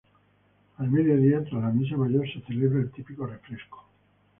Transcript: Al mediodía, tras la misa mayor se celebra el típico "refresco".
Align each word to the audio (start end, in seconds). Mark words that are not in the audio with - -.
Al 0.77 0.89
mediodía, 0.89 1.43
tras 1.43 1.61
la 1.61 1.69
misa 1.69 1.95
mayor 1.95 2.27
se 2.27 2.41
celebra 2.41 2.79
el 2.79 2.89
típico 2.89 3.27
"refresco". 3.27 3.85